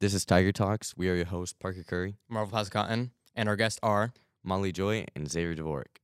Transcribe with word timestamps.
This 0.00 0.14
is 0.14 0.24
Tiger 0.24 0.52
Talks. 0.52 0.96
We 0.96 1.08
are 1.08 1.16
your 1.16 1.24
hosts, 1.24 1.56
Parker 1.58 1.82
Curry, 1.82 2.18
Marvel 2.28 2.56
Pasicatan, 2.56 3.10
and 3.34 3.48
our 3.48 3.56
guests 3.56 3.80
are 3.82 4.12
Molly 4.44 4.70
Joy, 4.70 5.04
and 5.16 5.28
Xavier 5.28 5.56
Dvorak. 5.56 5.98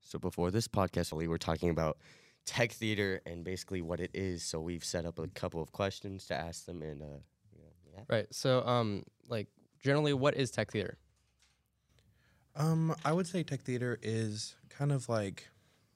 So 0.00 0.18
before 0.18 0.50
this 0.50 0.68
podcast, 0.68 1.12
we 1.12 1.28
were 1.28 1.36
talking 1.36 1.68
about 1.68 1.98
tech 2.46 2.72
theater 2.72 3.20
and 3.26 3.44
basically 3.44 3.82
what 3.82 4.00
it 4.00 4.10
is. 4.14 4.42
So 4.42 4.58
we've 4.58 4.82
set 4.82 5.04
up 5.04 5.18
a 5.18 5.28
couple 5.28 5.60
of 5.60 5.70
questions 5.70 6.24
to 6.28 6.34
ask 6.34 6.64
them, 6.64 6.80
and 6.80 7.02
uh, 7.02 7.20
yeah. 7.92 8.04
right. 8.08 8.26
So, 8.30 8.66
um, 8.66 9.02
like 9.28 9.48
generally, 9.84 10.14
what 10.14 10.34
is 10.34 10.50
tech 10.50 10.70
theater? 10.70 10.96
Um, 12.56 12.96
I 13.04 13.12
would 13.12 13.26
say 13.26 13.42
tech 13.42 13.60
theater 13.60 13.98
is 14.00 14.56
kind 14.70 14.92
of 14.92 15.10
like, 15.10 15.48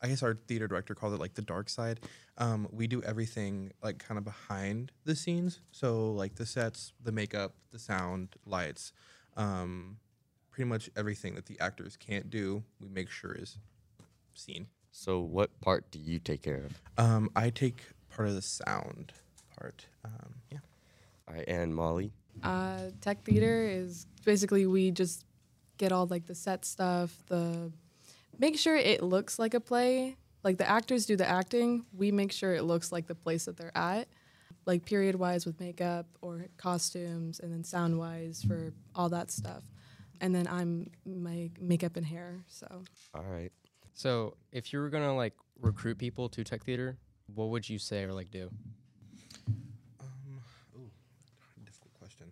I 0.02 0.08
guess 0.08 0.22
our 0.22 0.34
theater 0.46 0.68
director 0.68 0.94
called 0.94 1.14
it 1.14 1.20
like 1.20 1.34
the 1.34 1.42
dark 1.42 1.68
side. 1.68 2.00
Um, 2.38 2.68
we 2.70 2.86
do 2.86 3.02
everything 3.02 3.72
like 3.82 3.98
kind 3.98 4.18
of 4.18 4.24
behind 4.24 4.92
the 5.04 5.16
scenes. 5.16 5.60
So 5.72 6.12
like 6.12 6.34
the 6.34 6.46
sets, 6.46 6.92
the 7.02 7.12
makeup, 7.12 7.54
the 7.72 7.78
sound, 7.78 8.36
lights, 8.44 8.92
um, 9.36 9.96
pretty 10.50 10.68
much 10.68 10.90
everything 10.96 11.34
that 11.34 11.46
the 11.46 11.58
actors 11.60 11.96
can't 11.96 12.30
do, 12.30 12.62
we 12.80 12.88
make 12.88 13.10
sure 13.10 13.32
is 13.32 13.58
seen. 14.34 14.66
So 14.90 15.20
what 15.20 15.60
part 15.60 15.90
do 15.90 15.98
you 15.98 16.18
take 16.18 16.42
care 16.42 16.64
of? 16.64 16.80
Um, 16.96 17.30
I 17.36 17.50
take 17.50 17.82
part 18.08 18.28
of 18.28 18.34
the 18.34 18.42
sound 18.42 19.12
part. 19.58 19.86
Um, 20.04 20.34
yeah. 20.50 20.58
All 21.28 21.34
right, 21.34 21.44
and 21.48 21.74
Molly. 21.74 22.12
Uh, 22.42 22.90
tech 23.00 23.24
theater 23.24 23.66
is 23.66 24.06
basically 24.24 24.66
we 24.66 24.90
just 24.90 25.24
get 25.78 25.92
all 25.92 26.06
like 26.06 26.26
the 26.26 26.34
set 26.34 26.64
stuff, 26.64 27.14
the 27.26 27.70
make 28.38 28.58
sure 28.58 28.76
it 28.76 29.02
looks 29.02 29.38
like 29.38 29.54
a 29.54 29.60
play. 29.60 30.16
Like 30.42 30.58
the 30.58 30.68
actors 30.68 31.06
do 31.06 31.16
the 31.16 31.28
acting, 31.28 31.86
we 31.92 32.12
make 32.12 32.30
sure 32.30 32.54
it 32.54 32.62
looks 32.62 32.92
like 32.92 33.06
the 33.06 33.14
place 33.14 33.46
that 33.46 33.56
they're 33.56 33.76
at. 33.76 34.08
Like 34.64 34.84
period 34.84 35.16
wise 35.16 35.46
with 35.46 35.58
makeup 35.60 36.06
or 36.22 36.46
costumes, 36.56 37.40
and 37.40 37.52
then 37.52 37.64
sound 37.64 37.98
wise 37.98 38.44
for 38.46 38.72
all 38.94 39.08
that 39.10 39.30
stuff. 39.30 39.62
And 40.20 40.34
then 40.34 40.46
I'm 40.48 40.90
my 41.04 41.50
makeup 41.60 41.96
and 41.96 42.06
hair. 42.06 42.44
So 42.48 42.66
All 43.14 43.24
right. 43.24 43.52
So, 43.94 44.36
if 44.52 44.72
you 44.72 44.80
were 44.80 44.90
gonna 44.90 45.14
like 45.14 45.34
recruit 45.60 45.98
people 45.98 46.28
to 46.30 46.44
tech 46.44 46.64
theater, 46.64 46.98
what 47.34 47.48
would 47.48 47.68
you 47.68 47.78
say 47.78 48.04
or 48.04 48.12
like 48.12 48.30
do? 48.30 48.50
Um, 50.00 50.06
ooh, 50.76 50.90
difficult 51.64 51.94
question. 51.94 52.26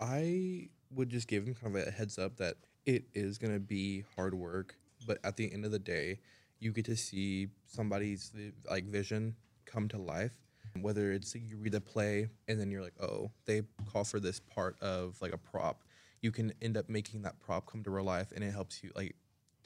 I 0.00 0.68
would 0.94 1.10
just 1.10 1.28
give 1.28 1.44
them 1.44 1.54
kind 1.54 1.76
of 1.76 1.86
a 1.86 1.90
heads 1.90 2.18
up 2.18 2.36
that 2.36 2.56
it 2.86 3.04
is 3.12 3.38
going 3.38 3.52
to 3.52 3.60
be 3.60 4.04
hard 4.16 4.34
work, 4.34 4.76
but 5.08 5.18
at 5.24 5.36
the 5.36 5.52
end 5.52 5.64
of 5.64 5.72
the 5.72 5.78
day, 5.80 6.20
you 6.60 6.70
get 6.70 6.84
to 6.84 6.96
see 6.96 7.48
somebody's 7.66 8.32
like 8.70 8.84
vision 8.84 9.34
come 9.64 9.88
to 9.88 9.98
life. 9.98 10.36
Whether 10.80 11.12
it's 11.12 11.34
you 11.34 11.56
read 11.56 11.72
the 11.72 11.80
play 11.80 12.28
and 12.46 12.60
then 12.60 12.70
you're 12.70 12.82
like, 12.82 13.00
oh, 13.00 13.32
they 13.46 13.62
call 13.90 14.04
for 14.04 14.20
this 14.20 14.38
part 14.38 14.76
of 14.80 15.20
like 15.20 15.32
a 15.32 15.38
prop, 15.38 15.82
you 16.20 16.30
can 16.30 16.52
end 16.62 16.76
up 16.76 16.88
making 16.88 17.22
that 17.22 17.40
prop 17.40 17.66
come 17.66 17.82
to 17.84 17.90
real 17.90 18.04
life, 18.04 18.32
and 18.34 18.44
it 18.44 18.52
helps 18.52 18.84
you 18.84 18.90
like, 18.94 19.16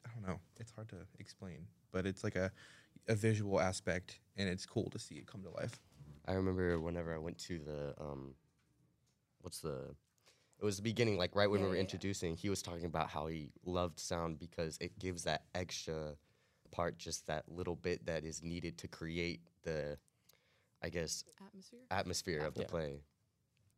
I 0.07 0.11
don't 0.15 0.27
know, 0.29 0.41
it's 0.61 0.71
hard 0.71 0.89
to 0.91 0.97
explain, 1.19 1.67
but 1.93 2.06
it's 2.06 2.25
like 2.25 2.37
a 2.37 2.51
a 3.09 3.15
visual 3.17 3.61
aspect, 3.61 4.21
and 4.37 4.49
it's 4.49 4.65
cool 4.65 4.89
to 4.91 4.99
see 4.99 5.17
it 5.17 5.27
come 5.27 5.43
to 5.43 5.51
life. 5.51 5.81
I 6.27 6.34
remember 6.34 6.79
whenever 6.79 7.12
I 7.12 7.19
went 7.19 7.39
to 7.49 7.59
the 7.59 7.95
um, 8.01 8.34
what's 9.41 9.61
the? 9.61 9.97
It 10.61 10.64
was 10.64 10.77
the 10.77 10.83
beginning, 10.83 11.19
like 11.19 11.34
right 11.34 11.50
when 11.50 11.61
Yeah, 11.61 11.64
we 11.64 11.69
were 11.70 11.75
yeah, 11.75 11.78
yeah. 11.81 11.83
introducing. 11.83 12.36
He 12.36 12.48
was 12.48 12.62
talking 12.62 12.84
about 12.84 13.11
how 13.11 13.27
he 13.27 13.50
loved 13.64 13.98
sound 13.98 14.39
because 14.39 14.78
it 14.81 14.98
gives 14.98 15.25
that 15.25 15.42
extra 15.55 16.14
part, 16.70 16.98
just 16.98 17.27
that 17.27 17.48
little 17.48 17.77
bit 17.77 18.06
that 18.06 18.25
is 18.25 18.42
needed 18.42 18.78
to 18.78 18.89
create 18.89 19.41
the, 19.64 19.98
I 20.83 20.89
guess, 20.89 21.25
atmosphere. 21.47 21.81
atmosphere 21.91 22.44
of 22.44 22.55
the 22.55 22.61
Yeah. 22.62 22.67
play. 22.69 23.03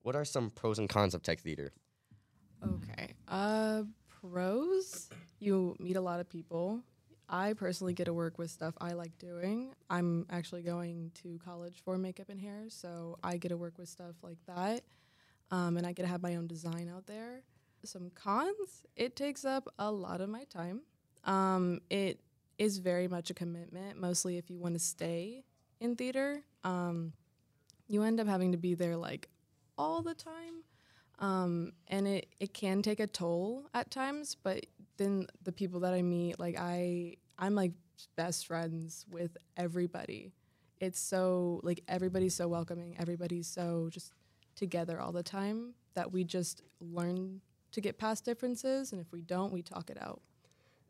What 0.03 0.15
are 0.15 0.25
some 0.25 0.51
pros 0.51 0.79
and 0.79 0.89
cons 0.89 1.15
of 1.15 1.23
tech 1.23 1.41
theater? 1.41 1.73
Okay. 2.63 3.15
Uh, 3.29 3.85
pros, 4.21 5.09
you 5.39 5.75
meet 5.79 5.97
a 5.97 6.01
lot 6.01 6.21
of 6.21 6.29
people. 6.29 6.83
I 7.29 7.55
personally 7.55 7.95
get 7.95 8.05
to 8.05 8.13
work 8.13 8.39
with 8.39 8.51
stuff 8.51 8.75
I 8.81 8.93
like 8.93 9.17
doing. 9.19 9.73
I'm 9.89 10.27
actually 10.31 10.63
going 10.63 11.11
to 11.23 11.39
college 11.43 11.81
for 11.85 11.97
makeup 11.97 12.29
and 12.29 12.41
hair, 12.41 12.67
so 12.69 13.19
I 13.25 13.39
get 13.39 13.49
to 13.49 13.57
work 13.57 13.79
with 13.79 13.89
stuff 13.89 14.15
like 14.23 14.39
that. 14.47 14.83
Um, 15.55 15.77
and 15.77 15.87
I 15.87 15.93
get 15.93 16.03
to 16.03 16.09
have 16.09 16.23
my 16.23 16.35
own 16.35 16.49
design 16.49 16.91
out 16.93 17.07
there. 17.07 17.43
Some 17.85 18.11
cons, 18.15 18.83
it 18.97 19.15
takes 19.15 19.45
up 19.45 19.73
a 19.79 19.91
lot 19.91 20.21
of 20.21 20.29
my 20.29 20.45
time. 20.45 20.81
Um, 21.25 21.81
it 21.91 22.19
is 22.59 22.79
very 22.79 23.07
much 23.07 23.31
a 23.31 23.35
commitment, 23.35 24.01
mostly 24.01 24.37
if 24.37 24.51
you 24.51 24.59
want 24.59 24.75
to 24.75 24.81
stay 24.81 25.45
in 25.81 25.95
theater. 25.95 26.43
Um, 26.65 27.13
you 27.87 28.03
end 28.03 28.19
up 28.19 28.27
having 28.27 28.53
to 28.53 28.59
be 28.59 28.75
there 28.75 28.97
like 28.97 29.29
all 29.79 30.03
the 30.03 30.15
time 30.15 30.65
um, 31.19 31.73
and 31.89 32.09
it, 32.09 32.27
it 32.41 32.53
can 32.55 32.83
take 32.83 33.01
a 33.01 33.07
toll 33.07 33.67
at 33.75 33.91
times 33.91 34.37
but 34.43 34.67
then 34.97 35.27
the 35.43 35.53
people 35.53 35.81
that 35.81 35.93
i 35.93 36.03
meet 36.03 36.39
like 36.39 36.57
i 36.59 37.17
i'm 37.39 37.55
like 37.55 37.73
best 38.17 38.47
friends 38.47 39.05
with 39.11 39.37
everybody 39.57 40.33
it's 40.81 41.01
so 41.01 41.61
like 41.63 41.83
everybody's 41.89 42.35
so 42.35 42.49
welcoming 42.49 42.97
everybody's 42.99 43.47
so 43.47 43.89
just 43.91 44.13
together 44.55 45.01
all 45.01 45.13
the 45.13 45.23
time 45.23 45.75
that 45.95 46.13
we 46.13 46.25
just 46.25 46.63
learn 46.81 47.41
to 47.73 47.81
get 47.81 47.99
past 47.99 48.25
differences 48.25 48.93
and 48.93 49.01
if 49.01 49.13
we 49.13 49.21
don't 49.23 49.53
we 49.53 49.63
talk 49.63 49.91
it 49.91 49.99
out 50.01 50.23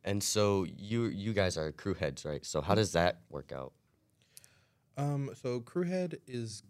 And 0.04 0.22
so 0.22 0.64
you 0.64 1.04
you 1.06 1.32
guys 1.32 1.56
are 1.56 1.72
crew 1.72 1.94
heads, 1.94 2.24
right? 2.24 2.44
So 2.44 2.60
how 2.60 2.74
does 2.74 2.92
that 2.92 3.22
work 3.30 3.53
out? 3.53 3.72
Um, 4.97 5.30
so 5.41 5.60
crew 5.60 5.84
head 5.84 6.19
is 6.26 6.62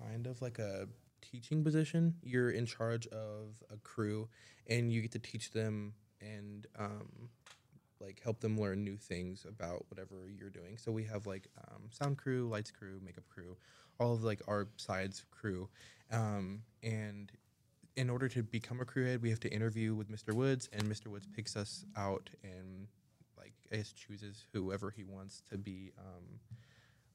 kind 0.00 0.26
of 0.26 0.40
like 0.40 0.58
a 0.58 0.88
teaching 1.20 1.62
position. 1.64 2.14
You're 2.22 2.50
in 2.50 2.66
charge 2.66 3.06
of 3.08 3.62
a 3.70 3.76
crew, 3.78 4.28
and 4.66 4.92
you 4.92 5.02
get 5.02 5.12
to 5.12 5.18
teach 5.18 5.50
them 5.50 5.94
and 6.20 6.66
um, 6.78 7.28
like 8.00 8.20
help 8.22 8.40
them 8.40 8.58
learn 8.58 8.84
new 8.84 8.96
things 8.96 9.44
about 9.48 9.84
whatever 9.90 10.28
you're 10.28 10.50
doing. 10.50 10.76
So 10.78 10.92
we 10.92 11.04
have 11.04 11.26
like 11.26 11.48
um, 11.68 11.84
sound 11.90 12.18
crew, 12.18 12.48
lights 12.48 12.70
crew, 12.70 13.00
makeup 13.04 13.24
crew, 13.28 13.56
all 13.98 14.12
of 14.14 14.22
like 14.24 14.40
our 14.48 14.68
sides 14.76 15.24
crew, 15.30 15.68
um, 16.10 16.62
and 16.82 17.32
in 17.96 18.08
order 18.10 18.28
to 18.28 18.42
become 18.42 18.80
a 18.80 18.84
crew 18.84 19.04
head, 19.06 19.20
we 19.22 19.30
have 19.30 19.40
to 19.40 19.52
interview 19.52 19.94
with 19.94 20.10
Mr. 20.10 20.32
Woods, 20.32 20.68
and 20.72 20.84
Mr. 20.84 21.08
Woods 21.08 21.26
picks 21.34 21.56
us 21.56 21.84
out 21.96 22.30
and 22.44 22.86
like 23.36 23.54
I 23.72 23.76
guess 23.76 23.92
chooses 23.92 24.46
whoever 24.52 24.90
he 24.90 25.02
wants 25.04 25.42
to 25.50 25.58
be 25.58 25.92
um, 25.98 26.38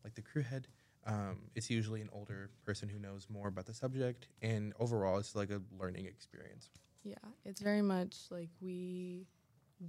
like 0.03 0.13
the 0.15 0.21
crew 0.21 0.41
head. 0.41 0.67
Um, 1.05 1.49
it's 1.55 1.69
usually 1.69 2.01
an 2.01 2.09
older 2.13 2.49
person 2.65 2.87
who 2.87 2.97
knows 2.97 3.27
more 3.29 3.47
about 3.49 3.65
the 3.65 3.73
subject, 3.73 4.27
and 4.41 4.73
overall, 4.79 5.17
it's 5.17 5.35
like 5.35 5.49
a 5.49 5.61
learning 5.79 6.05
experience. 6.05 6.69
yeah 7.03 7.15
it's 7.43 7.59
very 7.61 7.81
much 7.81 8.15
like 8.31 8.49
we 8.61 9.25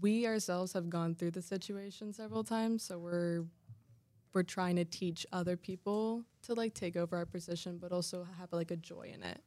we 0.01 0.27
ourselves 0.27 0.73
have 0.73 0.91
gone 0.91 1.15
through 1.15 1.31
the 1.31 1.43
situation 1.43 2.13
several 2.13 2.43
times 2.43 2.83
so 2.83 2.99
we're 2.99 3.45
we're 4.33 4.43
trying 4.43 4.75
to 4.75 4.85
teach 4.85 5.25
other 5.33 5.57
people 5.57 6.25
to 6.45 6.55
like 6.55 6.75
take 6.75 6.97
over 6.97 7.17
our 7.17 7.27
position 7.27 7.79
but 7.79 7.93
also 7.93 8.27
have 8.39 8.53
like 8.53 8.71
a 8.71 8.77
joy 8.77 9.11
in 9.15 9.23
it 9.23 9.41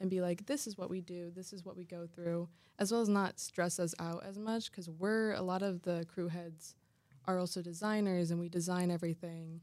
and 0.00 0.10
be 0.10 0.20
like 0.20 0.46
this 0.46 0.66
is 0.66 0.76
what 0.76 0.90
we 0.90 1.00
do. 1.00 1.30
This 1.34 1.52
is 1.52 1.64
what 1.64 1.76
we 1.76 1.84
go 1.84 2.06
through 2.06 2.48
as 2.78 2.92
well 2.92 3.00
as 3.00 3.08
not 3.08 3.40
stress 3.40 3.78
us 3.78 3.94
out 3.98 4.24
as 4.26 4.38
much 4.38 4.70
because 4.70 4.88
we're 4.90 5.32
a 5.32 5.42
lot 5.42 5.62
of 5.62 5.82
the 5.82 6.04
crew 6.12 6.28
heads 6.28 6.74
are 7.24 7.38
also 7.38 7.62
designers 7.62 8.30
and 8.30 8.38
we 8.38 8.48
design 8.48 8.90
everything. 8.90 9.60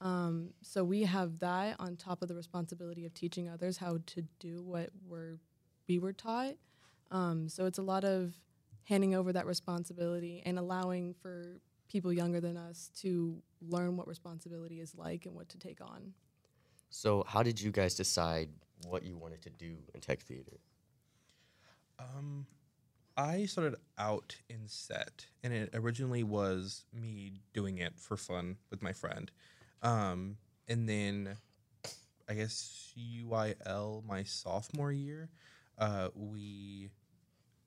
Um, 0.00 0.50
so 0.62 0.84
we 0.84 1.02
have 1.02 1.38
that 1.40 1.76
on 1.78 1.96
top 1.96 2.22
of 2.22 2.28
the 2.28 2.34
responsibility 2.34 3.06
of 3.06 3.14
teaching 3.14 3.48
others 3.48 3.78
how 3.78 3.98
to 4.06 4.22
do 4.40 4.62
what 4.62 4.90
we're 5.06 5.38
we 5.88 5.98
were 5.98 6.12
taught. 6.12 6.54
Um, 7.10 7.48
so 7.48 7.66
it's 7.66 7.78
a 7.78 7.82
lot 7.82 8.04
of 8.04 8.34
handing 8.84 9.14
over 9.14 9.32
that 9.32 9.46
responsibility 9.46 10.42
and 10.44 10.58
allowing 10.58 11.14
for 11.14 11.60
people 11.88 12.12
younger 12.12 12.40
than 12.40 12.56
us 12.56 12.90
to 12.96 13.42
learn 13.60 13.96
what 13.96 14.08
responsibility 14.08 14.80
is 14.80 14.94
like 14.94 15.26
and 15.26 15.34
what 15.34 15.48
to 15.50 15.58
take 15.58 15.80
on. 15.80 16.12
So 16.96 17.24
how 17.26 17.42
did 17.42 17.60
you 17.60 17.72
guys 17.72 17.96
decide 17.96 18.50
what 18.86 19.02
you 19.02 19.16
wanted 19.16 19.42
to 19.42 19.50
do 19.50 19.78
in 19.92 20.00
tech 20.00 20.20
theater? 20.20 20.60
Um, 21.98 22.46
I 23.16 23.46
started 23.46 23.74
out 23.98 24.36
in 24.48 24.68
set, 24.68 25.26
and 25.42 25.52
it 25.52 25.70
originally 25.74 26.22
was 26.22 26.84
me 26.92 27.40
doing 27.52 27.78
it 27.78 27.98
for 27.98 28.16
fun 28.16 28.58
with 28.70 28.80
my 28.80 28.92
friend. 28.92 29.28
Um, 29.82 30.36
and 30.68 30.88
then 30.88 31.36
I 32.28 32.34
guess 32.34 32.92
UIL 32.96 34.06
my 34.06 34.22
sophomore 34.22 34.92
year, 34.92 35.30
uh, 35.78 36.10
we 36.14 36.90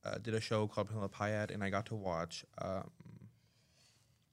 uh, 0.06 0.20
did 0.20 0.36
a 0.36 0.42
show 0.42 0.68
called 0.68 0.88
Penelope 0.88 1.54
and 1.54 1.62
I 1.62 1.70
got 1.70 1.86
to 1.88 1.96
watch 1.96 2.46
um, 2.62 2.90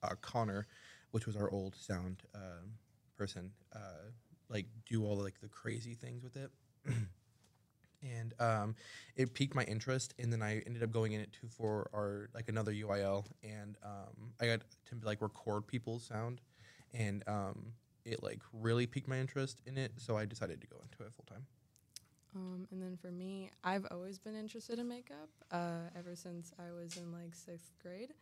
uh, 0.05 0.14
Connor, 0.20 0.69
which 1.11 1.26
was 1.26 1.35
our 1.35 1.50
old 1.50 1.75
sound 1.75 2.23
um 2.32 2.79
person, 3.17 3.50
uh, 3.75 4.11
like 4.54 4.66
do 4.88 5.04
all 5.04 5.16
like 5.16 5.40
the 5.40 5.48
crazy 5.48 5.94
things 5.94 6.22
with 6.22 6.36
it. 6.36 6.50
and 8.02 8.34
um, 8.38 8.74
it 9.16 9.34
piqued 9.34 9.54
my 9.54 9.64
interest, 9.64 10.14
and 10.18 10.32
then 10.32 10.42
I 10.42 10.62
ended 10.66 10.82
up 10.82 10.92
going 10.92 11.12
in 11.12 11.20
it 11.20 11.32
too 11.32 11.48
for 11.48 11.90
our 11.92 12.30
like 12.34 12.48
another 12.48 12.72
UIL, 12.72 13.26
and 13.42 13.76
um, 13.84 14.32
I 14.40 14.46
got 14.46 14.60
to 14.60 14.96
like 15.02 15.20
record 15.20 15.66
people's 15.66 16.04
sound, 16.04 16.40
and 16.94 17.24
um, 17.26 17.72
it 18.04 18.22
like 18.22 18.40
really 18.52 18.86
piqued 18.86 19.08
my 19.08 19.18
interest 19.18 19.60
in 19.66 19.76
it, 19.76 19.92
so 19.96 20.16
I 20.16 20.24
decided 20.24 20.60
to 20.60 20.66
go 20.66 20.76
into 20.82 21.02
it 21.02 21.12
full 21.12 21.26
time. 21.28 21.46
Um, 22.36 22.66
and 22.72 22.82
then 22.82 22.96
for 22.96 23.12
me, 23.12 23.50
I've 23.62 23.86
always 23.90 24.18
been 24.18 24.34
interested 24.34 24.78
in 24.78 24.88
makeup 24.88 25.30
uh, 25.52 25.88
ever 25.96 26.16
since 26.16 26.52
I 26.58 26.72
was 26.72 26.96
in 26.96 27.12
like 27.12 27.34
sixth 27.34 27.72
grade. 27.80 28.12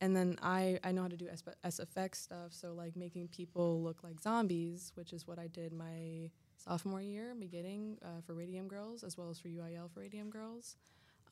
And 0.00 0.14
then 0.14 0.36
I, 0.42 0.78
I 0.84 0.92
know 0.92 1.02
how 1.02 1.08
to 1.08 1.16
do 1.16 1.28
SFX 1.64 2.16
stuff, 2.16 2.52
so 2.52 2.74
like 2.74 2.96
making 2.96 3.28
people 3.28 3.82
look 3.82 4.02
like 4.02 4.20
zombies, 4.20 4.92
which 4.94 5.12
is 5.12 5.26
what 5.26 5.38
I 5.38 5.46
did 5.46 5.72
my 5.72 6.30
sophomore 6.58 7.00
year 7.00 7.34
beginning 7.38 7.96
uh, 8.04 8.20
for 8.26 8.34
Radium 8.34 8.68
Girls 8.68 9.04
as 9.04 9.16
well 9.16 9.30
as 9.30 9.38
for 9.38 9.48
UIL 9.48 9.90
for 9.92 10.00
Radium 10.00 10.28
Girls. 10.28 10.76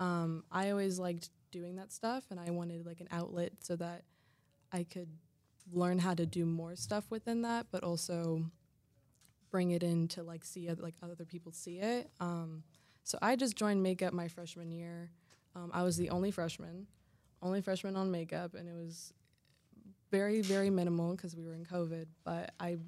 Um, 0.00 0.44
I 0.50 0.70
always 0.70 0.98
liked 0.98 1.30
doing 1.50 1.76
that 1.76 1.92
stuff, 1.92 2.24
and 2.30 2.40
I 2.40 2.50
wanted 2.50 2.86
like 2.86 3.00
an 3.00 3.08
outlet 3.10 3.52
so 3.60 3.76
that 3.76 4.02
I 4.72 4.84
could 4.84 5.08
learn 5.72 5.98
how 5.98 6.14
to 6.14 6.26
do 6.26 6.44
more 6.44 6.76
stuff 6.76 7.04
within 7.10 7.42
that, 7.42 7.66
but 7.70 7.84
also 7.84 8.44
bring 9.50 9.70
it 9.70 9.82
in 9.82 10.08
to 10.08 10.22
like 10.22 10.44
see 10.44 10.68
other, 10.68 10.82
like 10.82 10.94
other 11.02 11.24
people 11.24 11.52
see 11.52 11.78
it. 11.78 12.10
Um, 12.18 12.64
so 13.04 13.18
I 13.22 13.36
just 13.36 13.56
joined 13.56 13.82
makeup 13.82 14.12
my 14.12 14.28
freshman 14.28 14.72
year. 14.72 15.10
Um, 15.54 15.70
I 15.72 15.84
was 15.84 15.96
the 15.96 16.10
only 16.10 16.30
freshman, 16.32 16.88
only 17.44 17.60
freshman 17.60 17.94
on 17.94 18.10
makeup, 18.10 18.54
and 18.54 18.68
it 18.68 18.74
was 18.74 19.12
very 20.10 20.40
very 20.40 20.70
minimal 20.70 21.14
because 21.14 21.36
we 21.36 21.46
were 21.46 21.54
in 21.54 21.64
COVID. 21.64 22.06
But 22.24 22.52
I 22.58 22.78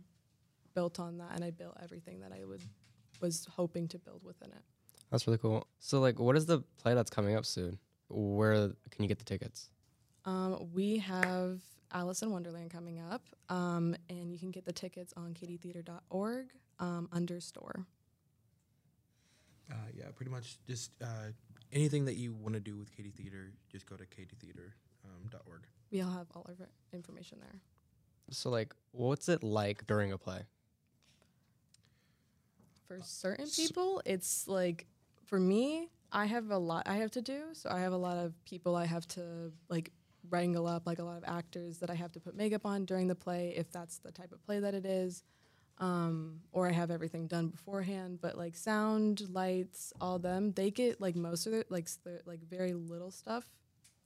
built 0.75 0.99
on 0.99 1.19
that, 1.19 1.33
and 1.35 1.45
I 1.45 1.51
built 1.51 1.77
everything 1.83 2.21
that 2.21 2.33
I 2.33 2.45
would 2.45 2.63
was 3.21 3.47
hoping 3.51 3.89
to 3.89 3.99
build 3.99 4.25
within 4.25 4.51
it. 4.51 4.63
That's 5.11 5.27
really 5.27 5.39
cool. 5.39 5.67
So 5.79 6.01
like, 6.01 6.19
what 6.19 6.37
is 6.37 6.47
the 6.47 6.61
play 6.79 6.95
that's 6.95 7.11
coming 7.11 7.37
up 7.37 7.47
soon? 7.47 7.79
Where 8.09 8.69
can 8.91 9.03
you 9.03 9.09
get 9.09 9.19
the 9.19 9.25
tickets? 9.25 9.71
Um, 10.25 10.69
we 10.73 10.99
have 10.99 11.61
Alice 11.93 12.23
in 12.23 12.31
Wonderland 12.31 12.71
coming 12.71 13.01
up, 13.01 13.23
um, 13.49 13.95
and 14.09 14.33
you 14.33 14.39
can 14.39 14.51
get 14.51 14.65
the 14.65 14.73
tickets 14.73 15.13
on 15.17 15.35
katytheater.org 15.35 16.47
um, 16.81 17.09
under 17.13 17.41
store. 17.41 17.87
Uh, 19.71 19.75
yeah, 19.95 20.05
pretty 20.15 20.31
much 20.31 20.59
just 20.67 20.93
uh, 21.03 21.31
anything 21.73 22.05
that 22.07 22.15
you 22.17 22.33
want 22.33 22.55
to 22.55 22.61
do 22.61 22.77
with 22.77 22.91
Katy 22.95 23.11
Theater, 23.11 23.53
just 23.71 23.87
go 23.87 23.97
to 23.97 24.05
katytheater.org. 24.05 24.73
Um, 25.05 25.29
dot 25.31 25.43
org. 25.47 25.63
We'll 25.93 26.11
have 26.11 26.27
all 26.35 26.45
of 26.49 26.61
our 26.61 26.69
information 26.93 27.39
there. 27.41 27.61
So 28.31 28.51
like, 28.51 28.75
what's 28.91 29.29
it 29.29 29.43
like 29.45 29.87
during 29.87 30.13
a 30.13 30.19
play? 30.19 30.41
For 32.89 32.99
certain 33.03 33.47
people, 33.49 34.03
it's 34.05 34.49
like 34.49 34.87
for 35.27 35.39
me, 35.39 35.89
I 36.13 36.27
have 36.27 36.51
a 36.51 36.59
lot 36.59 36.85
I 36.87 36.97
have 36.97 37.11
to 37.13 37.23
do. 37.23 37.43
So 37.53 37.71
I 37.71 37.81
have 37.81 37.93
a 37.93 37.97
lot 37.97 38.17
of 38.17 38.33
people 38.45 38.75
I 38.75 38.87
have 38.87 39.07
to 39.09 39.53
like 39.69 39.93
wrangle 40.31 40.67
up, 40.67 40.87
like 40.87 40.99
a 40.99 41.05
lot 41.05 41.19
of 41.19 41.25
actors 41.27 41.79
that 41.79 41.91
I 41.91 41.95
have 41.95 42.13
to 42.13 42.21
put 42.21 42.37
makeup 42.37 42.67
on 42.67 42.85
during 42.85 43.07
the 43.07 43.15
play, 43.15 43.55
if 43.57 43.71
that's 43.71 43.99
the 43.99 44.11
type 44.11 44.33
of 44.33 44.45
play 44.45 44.61
that 44.61 44.75
it 44.75 44.85
is. 44.85 45.23
Um, 45.79 46.41
or 46.53 46.67
I 46.69 46.73
have 46.73 46.91
everything 46.91 47.27
done 47.27 47.49
beforehand. 47.49 48.19
But 48.23 48.37
like 48.39 48.57
sound, 48.57 49.29
lights, 49.29 49.93
all 50.01 50.19
them, 50.19 50.53
they 50.53 50.71
get 50.71 51.01
like 51.01 51.17
most 51.17 51.47
of 51.47 51.53
it, 51.53 51.71
like 51.71 51.89
the- 52.05 52.23
like 52.25 52.41
very 52.49 52.73
little 52.73 53.11
stuff 53.11 53.45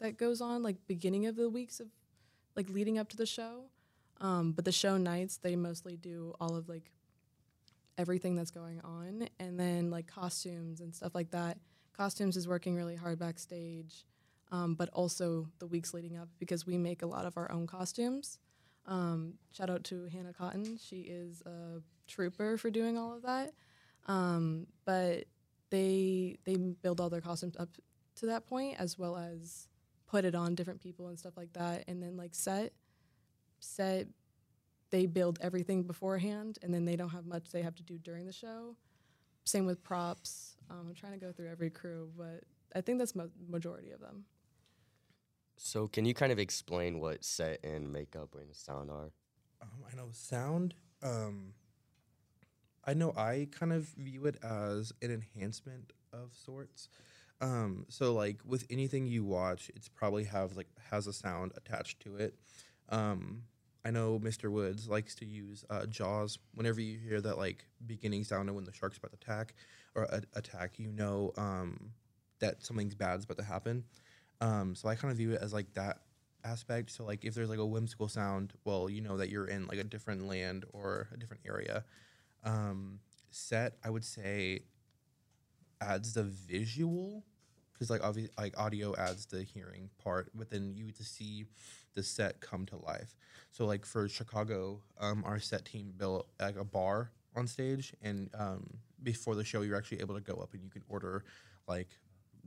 that 0.01 0.17
goes 0.17 0.41
on, 0.41 0.63
like 0.63 0.77
beginning 0.87 1.27
of 1.27 1.37
the 1.37 1.49
weeks 1.49 1.79
of 1.81 1.87
like 2.57 2.69
leading 2.71 2.99
up 2.99 3.09
to 3.11 3.17
the 3.17 3.27
show. 3.27 3.65
Um, 4.21 4.53
but 4.53 4.65
the 4.65 4.73
show 4.73 4.97
nights, 4.99 5.37
they 5.39 5.57
mostly 5.57 5.97
do 5.97 6.35
all 6.41 6.57
of 6.57 6.69
like 6.69 6.91
everything 7.99 8.35
that's 8.35 8.51
going 8.51 8.81
on 8.81 9.29
and 9.39 9.59
then 9.61 9.91
like 9.91 10.07
costumes 10.07 10.81
and 10.81 10.95
stuff 10.95 11.15
like 11.15 11.31
that 11.31 11.59
costumes 11.95 12.37
is 12.37 12.49
working 12.49 12.75
really 12.75 12.97
hard 12.97 13.19
backstage 13.19 14.07
um, 14.53 14.75
but 14.75 14.89
also 14.95 15.47
the 15.59 15.67
weeks 15.67 15.93
leading 15.93 16.17
up 16.17 16.29
because 16.39 16.67
we 16.67 16.79
make 16.79 17.03
a 17.03 17.07
lot 17.07 17.27
of 17.27 17.37
our 17.37 17.51
own 17.53 17.67
costumes 17.67 18.39
um, 18.87 19.35
shout 19.53 19.71
out 19.71 19.85
to 19.85 20.07
hannah 20.13 20.33
cotton. 20.33 20.79
She 20.83 21.03
is 21.03 21.43
a 21.47 21.81
trooper 22.09 22.57
for 22.57 22.71
doing 22.71 22.99
all 22.99 23.15
of 23.15 23.23
that. 23.23 23.53
Um, 24.07 24.67
but 24.85 25.25
they 25.71 26.39
they 26.45 26.57
build 26.57 27.01
all 27.01 27.11
their 27.11 27.21
costumes 27.21 27.57
up 27.59 27.69
to 28.17 28.27
that 28.27 28.47
point 28.47 28.77
as 28.79 28.99
well 28.99 29.17
as 29.17 29.69
put 30.07 30.25
it 30.25 30.35
on 30.35 30.55
different 30.55 30.81
people 30.81 31.09
and 31.09 31.19
stuff 31.19 31.37
like 31.37 31.53
that. 31.53 31.85
And 31.87 32.03
then 32.03 32.17
like 32.17 32.35
set 32.35 32.73
set 33.61 34.09
they 34.91 35.07
build 35.07 35.39
everything 35.41 35.85
beforehand 35.85 36.59
and 36.63 36.75
then 36.75 36.85
they 36.85 36.97
don't 36.97 37.11
have 37.11 37.27
much 37.27 37.51
they 37.51 37.63
have 37.63 37.77
to 37.77 37.83
do 37.83 37.99
during 37.99 38.27
the 38.27 38.33
show. 38.33 38.75
Same 39.45 39.67
with 39.67 39.83
props. 39.83 40.57
Um, 40.71 40.87
i'm 40.89 40.95
trying 40.95 41.13
to 41.13 41.19
go 41.19 41.33
through 41.33 41.49
every 41.49 41.71
crew 41.71 42.11
but 42.17 42.45
i 42.77 42.81
think 42.81 42.99
that's 42.99 43.17
mo- 43.17 43.31
majority 43.49 43.91
of 43.91 44.01
them 44.01 44.25
So 45.63 45.89
can 45.89 46.07
you 46.07 46.15
kind 46.15 46.33
of 46.33 46.39
explain 46.39 47.01
what 47.01 47.23
set 47.23 47.63
and 47.63 47.93
makeup 47.93 48.35
and 48.35 48.57
sound 48.57 48.91
are? 48.91 49.13
Um, 49.61 49.85
I 49.93 49.95
know 49.95 50.09
sound. 50.11 50.75
Um, 51.03 51.53
I 52.87 52.95
know 52.95 53.13
I 53.15 53.47
kind 53.51 53.71
of 53.75 53.85
view 53.89 54.25
it 54.25 54.39
as 54.43 54.91
an 55.03 55.11
enhancement 55.13 55.93
of 56.15 56.31
sorts. 56.33 56.89
Um, 57.43 57.85
so 57.91 58.15
like 58.15 58.41
with 58.45 58.65
anything 58.71 59.07
you 59.07 59.23
watch, 59.23 59.71
it's 59.77 59.87
probably 59.87 60.25
have 60.25 60.57
like 60.57 60.69
has 60.91 61.07
a 61.07 61.13
sound 61.13 61.53
attached 61.57 62.01
to 62.01 62.17
it. 62.17 62.35
Um, 62.89 63.43
I 63.85 63.91
know 63.91 64.19
Mr. 64.19 64.51
Woods 64.51 64.89
likes 64.89 65.15
to 65.17 65.27
use 65.27 65.63
uh, 65.69 65.85
Jaws. 65.85 66.39
Whenever 66.55 66.81
you 66.81 66.99
hear 66.99 67.21
that 67.21 67.37
like 67.37 67.67
beginning 67.87 68.25
sound 68.25 68.49
of 68.49 68.55
when 68.55 68.65
the 68.65 68.73
shark's 68.73 68.97
about 68.97 69.13
to 69.13 69.19
attack 69.19 69.55
or 69.95 70.05
a- 70.05 70.39
attack, 70.39 70.79
you 70.79 70.91
know 70.91 71.33
um, 71.37 71.91
that 72.41 72.65
something's 72.65 72.95
bad's 72.95 73.25
about 73.25 73.37
to 73.37 73.45
happen. 73.45 73.85
Um, 74.41 74.75
so 74.75 74.89
I 74.89 74.95
kind 74.95 75.11
of 75.11 75.19
view 75.19 75.33
it 75.33 75.41
as 75.43 75.53
like 75.53 75.73
that 75.75 75.99
aspect. 76.45 76.91
So 76.91 77.05
like 77.05 77.25
if 77.25 77.35
there's 77.35 77.51
like 77.51 77.59
a 77.59 77.67
whimsical 77.67 78.09
sound, 78.09 78.53
well, 78.65 78.89
you 78.89 79.01
know 79.01 79.17
that 79.17 79.29
you're 79.29 79.47
in 79.47 79.67
like 79.67 79.79
a 79.79 79.85
different 79.85 80.27
land 80.27 80.65
or 80.73 81.09
a 81.13 81.17
different 81.17 81.43
area. 81.47 81.85
Um, 82.45 83.01
set, 83.31 83.75
I 83.85 83.91
would 83.91 84.05
say, 84.05 84.61
adds 85.81 86.15
the 86.15 86.25
visual 86.25 87.25
because 87.73 87.91
like 87.91 88.05
obviously 88.05 88.31
like 88.39 88.59
audio 88.59 88.95
adds 88.97 89.27
the 89.27 89.43
hearing 89.43 89.89
part, 90.03 90.31
but 90.35 90.51
then 90.51 90.75
you 90.75 90.91
to 90.93 91.05
see 91.05 91.47
the 91.95 92.03
set 92.03 92.41
come 92.41 92.67
to 92.67 92.77
life. 92.77 93.17
So 93.51 93.65
like 93.67 93.87
for 93.87 94.09
Chicago, 94.09 94.81
um, 95.01 95.25
our 95.27 95.39
set 95.41 95.65
team 95.65 95.93
built 95.97 96.29
like 96.39 96.57
a 96.57 96.65
bar 96.65 97.11
on 97.35 97.47
stage, 97.47 97.95
and 98.03 98.29
um, 98.35 98.67
before 99.03 99.35
the 99.35 99.45
show, 99.45 99.63
you're 99.63 99.77
actually 99.77 100.01
able 100.01 100.15
to 100.15 100.21
go 100.21 100.35
up 100.35 100.53
and 100.53 100.63
you 100.63 100.69
can 100.71 100.83
order 100.89 101.25
like 101.67 101.89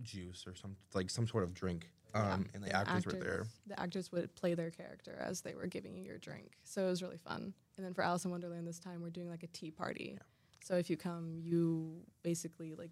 juice 0.02 0.46
or 0.48 0.56
some 0.56 0.76
like 0.94 1.10
some 1.10 1.28
sort 1.28 1.44
of 1.44 1.54
drink. 1.54 1.90
Um, 2.16 2.46
and 2.54 2.64
the 2.64 2.72
actors, 2.76 3.08
were 3.08 3.14
there. 3.14 3.46
the 3.66 3.80
actors 3.80 4.12
would 4.12 4.36
play 4.36 4.54
their 4.54 4.70
character 4.70 5.18
as 5.20 5.42
they 5.42 5.56
were 5.56 5.66
giving 5.66 5.96
you 5.96 6.04
your 6.04 6.20
drink 6.20 6.52
so 6.64 6.86
it 6.86 6.90
was 6.90 7.02
really 7.02 7.18
fun 7.18 7.56
and 7.76 7.84
then 7.84 7.92
for 7.96 8.04
alice 8.04 8.24
in 8.24 8.30
wonderland 8.30 8.68
this 8.68 8.78
time 8.78 9.02
we're 9.02 9.10
doing 9.10 9.28
like 9.28 9.42
a 9.42 9.48
tea 9.48 9.72
party 9.72 10.20
so 10.64 10.76
if 10.76 10.92
you 10.92 10.96
come 10.96 11.40
you 11.42 12.04
basically 12.22 12.76
like 12.76 12.92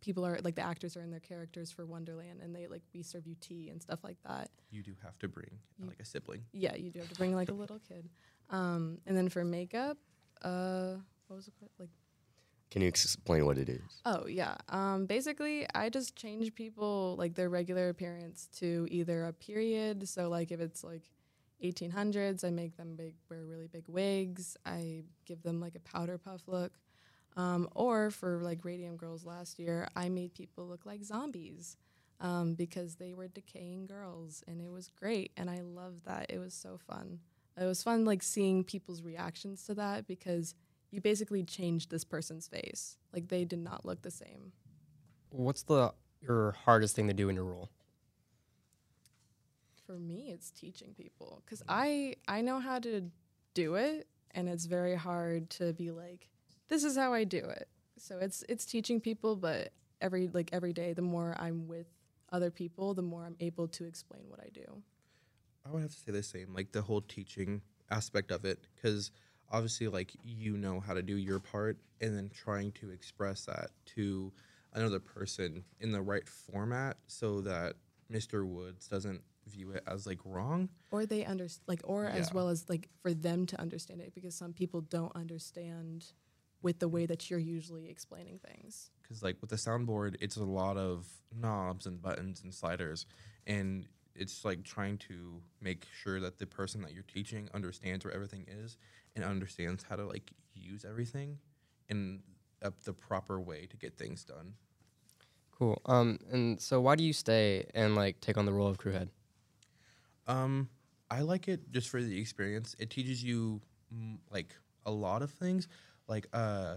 people 0.00 0.24
are 0.24 0.38
like 0.42 0.54
the 0.54 0.62
actors 0.62 0.96
are 0.96 1.02
in 1.02 1.10
their 1.10 1.20
characters 1.20 1.70
for 1.70 1.84
wonderland 1.84 2.40
and 2.42 2.56
they 2.56 2.66
like 2.66 2.80
we 2.94 3.02
serve 3.02 3.26
you 3.26 3.34
tea 3.42 3.68
and 3.68 3.82
stuff 3.82 4.02
like 4.02 4.16
that 4.26 4.48
You 4.70 4.82
do 4.82 4.92
have 5.04 5.18
to 5.18 5.28
bring 5.28 5.50
You- 5.78 5.88
like 5.88 6.00
a 6.00 6.06
sibling. 6.06 6.42
yeah 6.54 6.74
you 6.74 6.90
do 6.90 6.98
have 7.00 7.10
to 7.10 7.14
bring 7.16 7.34
like 7.34 7.50
a 7.50 7.54
little 7.54 7.78
kid 7.86 8.08
um, 8.48 8.96
and 9.06 9.14
then 9.14 9.28
for 9.28 9.44
makeup 9.44 9.98
uh, 10.40 10.94
what 11.26 11.36
was 11.36 11.46
it 11.46 11.52
called? 11.60 11.70
like 11.78 11.90
Can 12.72 12.80
you 12.80 12.88
explain 12.88 13.44
what 13.44 13.58
it 13.58 13.68
is? 13.68 14.00
Oh 14.06 14.26
yeah. 14.26 14.56
Um, 14.70 15.04
basically, 15.04 15.66
I 15.74 15.90
just 15.90 16.16
change 16.16 16.54
people 16.54 17.16
like 17.18 17.34
their 17.34 17.50
regular 17.50 17.90
appearance 17.90 18.48
to 18.60 18.88
either 18.90 19.26
a 19.26 19.32
period. 19.34 20.08
So 20.08 20.30
like 20.30 20.50
if 20.50 20.58
it's 20.58 20.82
like 20.82 21.02
1800s, 21.62 22.44
I 22.44 22.50
make 22.50 22.78
them 22.78 22.96
big 22.96 23.12
wear 23.28 23.44
really 23.44 23.66
big 23.66 23.84
wigs. 23.88 24.56
I 24.64 25.02
give 25.26 25.42
them 25.42 25.60
like 25.60 25.74
a 25.74 25.80
powder 25.80 26.16
puff 26.16 26.44
look. 26.46 26.72
Um, 27.36 27.68
or 27.74 28.10
for 28.10 28.40
like 28.42 28.64
Radium 28.64 28.96
Girls 28.96 29.26
last 29.26 29.58
year, 29.58 29.86
I 29.94 30.08
made 30.08 30.32
people 30.32 30.66
look 30.66 30.86
like 30.86 31.04
zombies 31.04 31.76
um, 32.20 32.54
because 32.54 32.94
they 32.94 33.12
were 33.12 33.28
decaying 33.28 33.84
girls, 33.84 34.42
and 34.48 34.62
it 34.62 34.70
was 34.70 34.90
great. 34.98 35.32
And 35.36 35.50
I 35.50 35.60
loved 35.60 36.06
that. 36.06 36.30
It 36.30 36.38
was 36.38 36.54
so 36.54 36.78
fun. 36.78 37.18
It 37.60 37.66
was 37.66 37.82
fun 37.82 38.06
like 38.06 38.22
seeing 38.22 38.64
people's 38.64 39.02
reactions 39.02 39.64
to 39.64 39.74
that 39.74 40.06
because 40.06 40.54
you 40.92 41.00
basically 41.00 41.42
changed 41.42 41.90
this 41.90 42.04
person's 42.04 42.46
face. 42.46 42.98
Like 43.12 43.28
they 43.28 43.44
did 43.44 43.58
not 43.58 43.84
look 43.84 44.02
the 44.02 44.10
same. 44.10 44.52
What's 45.30 45.64
the 45.64 45.92
your 46.20 46.52
hardest 46.64 46.94
thing 46.94 47.08
to 47.08 47.14
do 47.14 47.28
in 47.28 47.34
your 47.34 47.46
role? 47.46 47.70
For 49.86 49.98
me, 49.98 50.30
it's 50.30 50.50
teaching 50.50 50.94
people 50.96 51.42
because 51.44 51.62
I 51.68 52.14
I 52.28 52.42
know 52.42 52.60
how 52.60 52.78
to 52.80 53.10
do 53.54 53.74
it, 53.74 54.06
and 54.30 54.48
it's 54.48 54.66
very 54.66 54.94
hard 54.94 55.50
to 55.50 55.72
be 55.72 55.90
like, 55.90 56.28
this 56.68 56.84
is 56.84 56.96
how 56.96 57.12
I 57.12 57.24
do 57.24 57.38
it. 57.38 57.68
So 57.98 58.18
it's 58.18 58.44
it's 58.48 58.64
teaching 58.64 59.00
people, 59.00 59.34
but 59.34 59.72
every 60.00 60.28
like 60.32 60.50
every 60.52 60.72
day, 60.72 60.92
the 60.92 61.02
more 61.02 61.34
I'm 61.38 61.66
with 61.66 61.86
other 62.30 62.50
people, 62.50 62.94
the 62.94 63.02
more 63.02 63.24
I'm 63.24 63.36
able 63.40 63.68
to 63.68 63.84
explain 63.84 64.24
what 64.28 64.40
I 64.40 64.50
do. 64.52 64.82
I 65.66 65.70
would 65.70 65.82
have 65.82 65.92
to 65.92 65.96
say 65.96 66.12
the 66.12 66.22
same, 66.22 66.52
like 66.54 66.72
the 66.72 66.82
whole 66.82 67.00
teaching 67.00 67.62
aspect 67.90 68.30
of 68.30 68.44
it, 68.44 68.66
because 68.74 69.10
obviously, 69.52 69.88
like 69.88 70.12
you 70.24 70.56
know 70.56 70.80
how 70.80 70.94
to 70.94 71.02
do 71.02 71.16
your 71.16 71.38
part, 71.38 71.76
and 72.00 72.16
then 72.16 72.30
trying 72.34 72.72
to 72.72 72.90
express 72.90 73.44
that 73.44 73.70
to 73.94 74.32
another 74.72 74.98
person 74.98 75.62
in 75.80 75.92
the 75.92 76.00
right 76.00 76.26
format, 76.28 76.96
so 77.06 77.40
that 77.42 77.74
Mr. 78.10 78.46
Woods 78.46 78.88
doesn't 78.88 79.22
view 79.46 79.72
it 79.72 79.82
as 79.86 80.06
like 80.06 80.18
wrong. 80.24 80.68
or 80.90 81.04
they 81.04 81.24
under 81.24 81.48
like 81.66 81.80
or 81.84 82.06
as 82.06 82.32
well 82.32 82.48
as 82.48 82.68
like 82.68 82.88
for 83.00 83.12
them 83.12 83.44
to 83.46 83.60
understand 83.60 84.00
it 84.00 84.14
because 84.14 84.34
some 84.34 84.52
people 84.52 84.80
don't 84.82 85.14
understand 85.16 86.06
with 86.62 86.78
the 86.78 86.86
way 86.88 87.06
that 87.06 87.28
you're 87.28 87.40
usually 87.40 87.88
explaining 87.90 88.38
things. 88.38 88.90
because 89.02 89.20
like 89.22 89.36
with 89.40 89.50
the 89.50 89.56
soundboard 89.56 90.14
it's 90.20 90.36
a 90.36 90.44
lot 90.44 90.76
of 90.76 91.06
knobs 91.36 91.86
and 91.86 92.00
buttons 92.00 92.40
and 92.44 92.54
sliders 92.54 93.04
and 93.46 93.88
it's 94.14 94.44
like 94.44 94.62
trying 94.62 94.96
to 94.98 95.42
make 95.60 95.86
sure 96.02 96.20
that 96.20 96.38
the 96.38 96.46
person 96.46 96.80
that 96.82 96.92
you're 96.92 97.02
teaching 97.12 97.48
understands 97.52 98.04
where 98.04 98.14
everything 98.14 98.44
is 98.46 98.76
and 99.14 99.24
understands 99.24 99.84
how 99.88 99.96
to 99.96 100.04
like 100.06 100.32
use 100.54 100.84
everything 100.84 101.38
in 101.88 102.20
uh, 102.62 102.70
the 102.84 102.92
proper 102.92 103.40
way 103.40 103.66
to 103.66 103.76
get 103.76 103.96
things 103.96 104.24
done 104.24 104.54
Cool. 105.58 105.80
Um, 105.86 106.18
and 106.32 106.60
so 106.60 106.80
why 106.80 106.96
do 106.96 107.04
you 107.04 107.12
stay 107.12 107.66
and 107.74 107.94
like 107.94 108.20
take 108.20 108.36
on 108.36 108.46
the 108.46 108.52
role 108.52 108.66
of 108.66 108.78
crew 108.78 108.92
head? 108.92 109.10
um 110.26 110.68
i 111.10 111.20
like 111.20 111.48
it 111.48 111.70
just 111.70 111.88
for 111.88 112.02
the 112.02 112.20
experience 112.20 112.74
it 112.78 112.90
teaches 112.90 113.22
you 113.22 113.60
mm, 113.94 114.18
like 114.30 114.54
a 114.86 114.90
lot 114.90 115.22
of 115.22 115.30
things 115.30 115.68
like 116.08 116.26
uh 116.32 116.76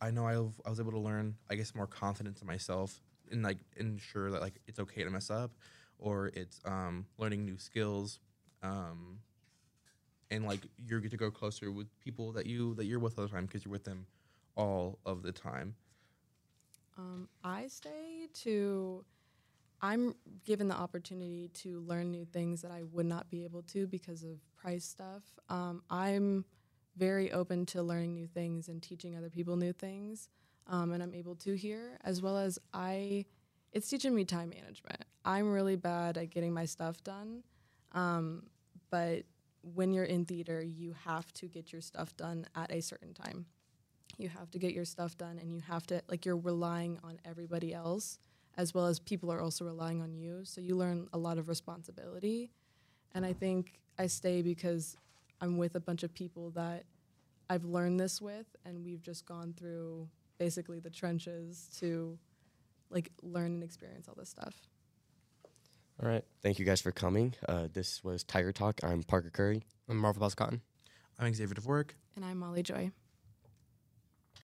i 0.00 0.10
know 0.10 0.26
I've, 0.26 0.60
i 0.64 0.70
was 0.70 0.80
able 0.80 0.92
to 0.92 0.98
learn 0.98 1.34
i 1.50 1.54
guess 1.54 1.74
more 1.74 1.86
confidence 1.86 2.40
in 2.40 2.46
myself 2.46 3.00
and 3.30 3.42
like 3.42 3.58
ensure 3.76 4.30
that 4.30 4.40
like 4.40 4.60
it's 4.66 4.78
okay 4.78 5.04
to 5.04 5.10
mess 5.10 5.30
up 5.30 5.52
or 5.98 6.28
it's 6.34 6.60
um 6.64 7.06
learning 7.18 7.44
new 7.44 7.58
skills 7.58 8.20
um 8.62 9.18
and 10.30 10.44
like 10.46 10.60
you're 10.86 11.00
get 11.00 11.10
to 11.10 11.16
go 11.16 11.30
closer 11.30 11.70
with 11.70 11.88
people 12.00 12.32
that 12.32 12.46
you 12.46 12.74
that 12.74 12.86
you're 12.86 12.98
with 12.98 13.18
all 13.18 13.24
the 13.24 13.30
time 13.30 13.46
because 13.46 13.64
you're 13.64 13.72
with 13.72 13.84
them 13.84 14.06
all 14.56 14.98
of 15.04 15.22
the 15.22 15.32
time 15.32 15.74
Um, 16.98 17.28
I 17.44 17.68
stay 17.68 18.28
to. 18.44 19.04
I'm 19.82 20.14
given 20.44 20.68
the 20.68 20.74
opportunity 20.74 21.48
to 21.54 21.80
learn 21.80 22.10
new 22.10 22.24
things 22.24 22.62
that 22.62 22.70
I 22.70 22.82
would 22.84 23.06
not 23.06 23.28
be 23.30 23.44
able 23.44 23.62
to 23.64 23.86
because 23.86 24.22
of 24.22 24.38
price 24.56 24.84
stuff. 24.84 25.22
Um, 25.50 25.82
I'm 25.90 26.46
very 26.96 27.30
open 27.30 27.66
to 27.66 27.82
learning 27.82 28.14
new 28.14 28.26
things 28.26 28.68
and 28.68 28.82
teaching 28.82 29.16
other 29.16 29.28
people 29.28 29.56
new 29.56 29.72
things, 29.74 30.28
um, 30.66 30.92
and 30.92 31.02
I'm 31.02 31.14
able 31.14 31.34
to 31.36 31.54
here 31.54 31.98
as 32.04 32.22
well 32.22 32.38
as 32.38 32.58
I. 32.72 33.26
It's 33.72 33.88
teaching 33.90 34.14
me 34.14 34.24
time 34.24 34.48
management. 34.50 35.04
I'm 35.24 35.52
really 35.52 35.76
bad 35.76 36.16
at 36.16 36.30
getting 36.30 36.54
my 36.54 36.64
stuff 36.64 37.04
done, 37.04 37.42
um, 37.92 38.44
but 38.90 39.24
when 39.74 39.92
you're 39.92 40.04
in 40.04 40.24
theater, 40.24 40.62
you 40.62 40.94
have 41.04 41.32
to 41.34 41.46
get 41.46 41.72
your 41.72 41.80
stuff 41.82 42.16
done 42.16 42.46
at 42.54 42.70
a 42.70 42.80
certain 42.80 43.14
time. 43.14 43.46
You 44.18 44.28
have 44.28 44.50
to 44.52 44.58
get 44.58 44.72
your 44.72 44.84
stuff 44.84 45.18
done 45.18 45.38
and 45.38 45.52
you 45.52 45.60
have 45.60 45.86
to 45.88 46.02
like 46.08 46.24
you're 46.24 46.36
relying 46.36 46.98
on 47.02 47.18
everybody 47.24 47.74
else 47.74 48.18
as 48.56 48.72
well 48.72 48.86
as 48.86 48.98
people 48.98 49.30
are 49.30 49.40
also 49.40 49.64
relying 49.64 50.00
on 50.00 50.14
you. 50.14 50.40
So 50.44 50.60
you 50.60 50.76
learn 50.76 51.08
a 51.12 51.18
lot 51.18 51.36
of 51.36 51.48
responsibility. 51.48 52.50
And 53.14 53.24
i 53.24 53.32
think 53.32 53.80
i 53.98 54.06
stay 54.06 54.42
because 54.42 54.96
i'm 55.40 55.56
with 55.56 55.74
a 55.74 55.80
bunch 55.80 56.02
of 56.02 56.12
people 56.12 56.50
that 56.50 56.84
i've 57.48 57.64
learned 57.64 57.98
this 57.98 58.20
with 58.20 58.46
and 58.64 58.84
we've 58.84 59.02
just 59.02 59.24
gone 59.24 59.54
through 59.56 60.06
basically 60.38 60.80
the 60.80 60.90
trenches 60.90 61.70
to 61.78 62.18
like 62.90 63.10
learn 63.22 63.46
and 63.46 63.64
experience 63.64 64.06
all 64.08 64.14
this 64.18 64.28
stuff 64.28 64.54
All 66.02 66.08
right. 66.08 66.24
Thank 66.42 66.58
you 66.58 66.64
guys 66.64 66.80
for 66.80 66.92
coming. 66.92 67.34
Uh, 67.48 67.68
this 67.72 68.04
was 68.04 68.22
Tiger 68.22 68.52
Talk. 68.52 68.80
I'm 68.82 69.02
Parker 69.02 69.30
Curry. 69.30 69.62
I'm 69.88 69.96
Marvel 69.96 70.26
Pasicatan. 70.28 70.60
i'm 71.18 71.32
xavier 71.32 71.54
dvorak 71.54 71.90
and 72.16 72.24
i'm 72.24 72.38
molly 72.38 72.62
joy 72.62 72.90